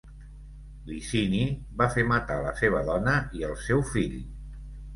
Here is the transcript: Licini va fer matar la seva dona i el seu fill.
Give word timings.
Licini 0.91 1.41
va 1.83 1.89
fer 1.97 2.07
matar 2.13 2.39
la 2.47 2.55
seva 2.63 2.83
dona 2.89 3.17
i 3.41 3.47
el 3.53 3.57
seu 3.69 3.87
fill. 3.95 4.21